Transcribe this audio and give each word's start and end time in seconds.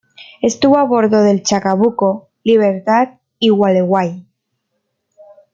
Estuvo 0.41 0.79
a 0.79 0.83
bordo 0.83 1.21
del 1.21 1.43
"Chacabuco", 1.43 2.31
"Libertad" 2.43 3.19
y 3.37 3.49
"Gualeguay". 3.49 4.25